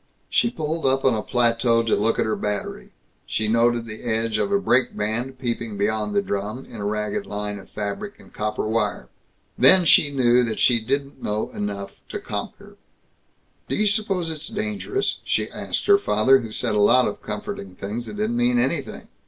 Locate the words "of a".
4.39-4.57